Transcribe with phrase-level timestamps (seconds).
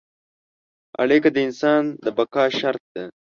[1.01, 3.03] اړیکه د انسان د بقا شرط ده.